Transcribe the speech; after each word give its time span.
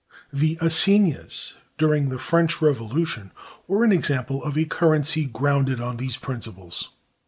The 0.33 0.57
assignats, 0.59 1.53
during 1.77 2.09
the 2.09 2.17
French 2.17 2.59
Revolution, 2.59 3.31
were 3.67 3.83
an 3.83 3.91
example 3.91 4.43
of 4.43 4.57
a 4.57 4.65
currency 4.65 5.25
grounded 5.25 5.79
on 5.79 5.97
these 5.97 6.17
principles. 6.17 6.89